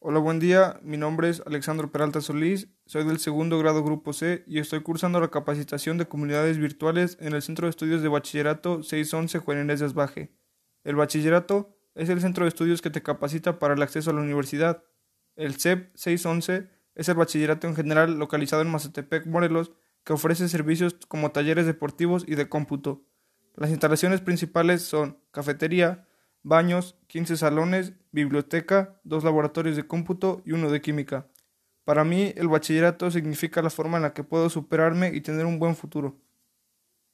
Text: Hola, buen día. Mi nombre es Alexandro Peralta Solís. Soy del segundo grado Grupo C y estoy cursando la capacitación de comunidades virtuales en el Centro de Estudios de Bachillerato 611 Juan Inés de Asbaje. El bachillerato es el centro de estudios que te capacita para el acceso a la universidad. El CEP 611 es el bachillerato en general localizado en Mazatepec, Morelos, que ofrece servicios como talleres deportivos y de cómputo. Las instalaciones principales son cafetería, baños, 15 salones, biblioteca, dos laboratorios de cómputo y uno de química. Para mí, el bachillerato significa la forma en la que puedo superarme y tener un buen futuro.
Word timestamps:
Hola, 0.00 0.20
buen 0.20 0.38
día. 0.38 0.78
Mi 0.84 0.96
nombre 0.96 1.28
es 1.28 1.42
Alexandro 1.44 1.90
Peralta 1.90 2.20
Solís. 2.20 2.68
Soy 2.86 3.02
del 3.02 3.18
segundo 3.18 3.58
grado 3.58 3.82
Grupo 3.82 4.12
C 4.12 4.44
y 4.46 4.60
estoy 4.60 4.80
cursando 4.80 5.18
la 5.18 5.26
capacitación 5.26 5.98
de 5.98 6.06
comunidades 6.06 6.56
virtuales 6.56 7.18
en 7.20 7.32
el 7.32 7.42
Centro 7.42 7.66
de 7.66 7.70
Estudios 7.70 8.00
de 8.00 8.06
Bachillerato 8.08 8.84
611 8.84 9.40
Juan 9.40 9.60
Inés 9.60 9.80
de 9.80 9.86
Asbaje. 9.86 10.32
El 10.84 10.94
bachillerato 10.94 11.76
es 11.96 12.08
el 12.10 12.20
centro 12.20 12.44
de 12.44 12.48
estudios 12.50 12.80
que 12.80 12.90
te 12.90 13.02
capacita 13.02 13.58
para 13.58 13.74
el 13.74 13.82
acceso 13.82 14.10
a 14.10 14.14
la 14.14 14.20
universidad. 14.20 14.84
El 15.34 15.56
CEP 15.56 15.90
611 15.96 16.68
es 16.94 17.08
el 17.08 17.16
bachillerato 17.16 17.66
en 17.66 17.74
general 17.74 18.20
localizado 18.20 18.62
en 18.62 18.70
Mazatepec, 18.70 19.26
Morelos, 19.26 19.72
que 20.04 20.12
ofrece 20.12 20.48
servicios 20.48 20.94
como 21.08 21.32
talleres 21.32 21.66
deportivos 21.66 22.24
y 22.24 22.36
de 22.36 22.48
cómputo. 22.48 23.02
Las 23.56 23.70
instalaciones 23.70 24.20
principales 24.20 24.82
son 24.82 25.18
cafetería, 25.32 26.06
baños, 26.48 26.96
15 27.08 27.36
salones, 27.36 27.92
biblioteca, 28.10 28.98
dos 29.04 29.22
laboratorios 29.22 29.76
de 29.76 29.86
cómputo 29.86 30.42
y 30.44 30.52
uno 30.52 30.70
de 30.70 30.80
química. 30.80 31.26
Para 31.84 32.04
mí, 32.04 32.32
el 32.36 32.48
bachillerato 32.48 33.10
significa 33.10 33.62
la 33.62 33.70
forma 33.70 33.98
en 33.98 34.02
la 34.02 34.12
que 34.14 34.24
puedo 34.24 34.50
superarme 34.50 35.10
y 35.14 35.20
tener 35.20 35.46
un 35.46 35.58
buen 35.58 35.76
futuro. 35.76 36.16